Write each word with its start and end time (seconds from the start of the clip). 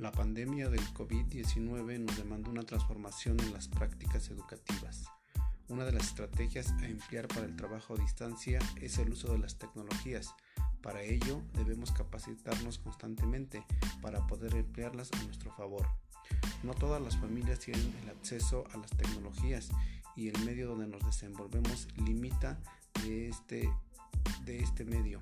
La 0.00 0.12
pandemia 0.12 0.70
del 0.70 0.80
COVID-19 0.94 1.98
nos 1.98 2.16
demandó 2.16 2.50
una 2.50 2.62
transformación 2.62 3.38
en 3.40 3.52
las 3.52 3.68
prácticas 3.68 4.30
educativas. 4.30 5.04
Una 5.68 5.84
de 5.84 5.92
las 5.92 6.06
estrategias 6.06 6.70
a 6.70 6.86
emplear 6.86 7.28
para 7.28 7.44
el 7.44 7.54
trabajo 7.54 7.92
a 7.92 7.98
distancia 7.98 8.60
es 8.80 8.96
el 8.96 9.10
uso 9.10 9.30
de 9.30 9.38
las 9.38 9.58
tecnologías. 9.58 10.34
Para 10.80 11.02
ello 11.02 11.42
debemos 11.52 11.92
capacitarnos 11.92 12.78
constantemente 12.78 13.62
para 14.00 14.26
poder 14.26 14.54
emplearlas 14.54 15.12
a 15.12 15.22
nuestro 15.22 15.54
favor. 15.54 15.86
No 16.62 16.72
todas 16.72 17.02
las 17.02 17.18
familias 17.18 17.58
tienen 17.58 17.94
el 18.02 18.08
acceso 18.08 18.64
a 18.72 18.78
las 18.78 18.92
tecnologías 18.92 19.68
y 20.16 20.28
el 20.28 20.44
medio 20.46 20.66
donde 20.66 20.86
nos 20.86 21.04
desenvolvemos 21.04 21.88
limita 21.98 22.58
de 23.04 23.28
este, 23.28 23.70
de 24.46 24.60
este 24.60 24.86
medio. 24.86 25.20